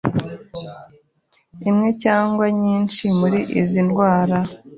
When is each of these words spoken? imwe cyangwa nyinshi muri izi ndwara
imwe 1.69 1.89
cyangwa 2.03 2.45
nyinshi 2.61 3.03
muri 3.19 3.39
izi 3.61 3.81
ndwara 3.87 4.37